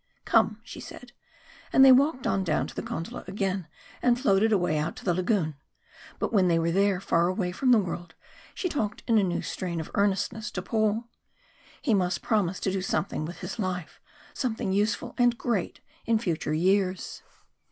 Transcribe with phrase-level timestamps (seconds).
[0.25, 1.11] "Come!" she said,
[1.71, 3.67] and they walked on down to the gondola again,
[4.01, 5.53] and floated away out to the lagoon.
[6.17, 8.15] But when they were there, far away from the world,
[8.55, 11.03] she talked in a new strain of earnestness to Paul.
[11.83, 14.01] He must promise to do something with his life
[14.33, 17.21] something useful and great in future years.